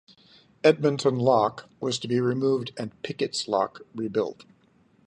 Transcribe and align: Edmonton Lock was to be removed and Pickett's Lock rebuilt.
Edmonton 0.63 1.15
Lock 1.19 1.69
was 1.79 1.99
to 1.99 2.07
be 2.07 2.19
removed 2.19 2.71
and 2.75 2.99
Pickett's 3.03 3.47
Lock 3.47 3.81
rebuilt. 3.93 4.45